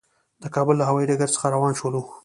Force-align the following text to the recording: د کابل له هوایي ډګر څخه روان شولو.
د 0.41 0.43
کابل 0.55 0.75
له 0.79 0.85
هوایي 0.89 1.07
ډګر 1.09 1.29
څخه 1.35 1.47
روان 1.55 1.73
شولو. 1.79 2.01